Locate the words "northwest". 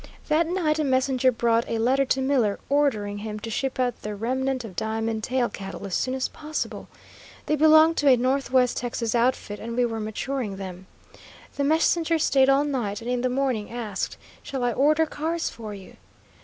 8.17-8.77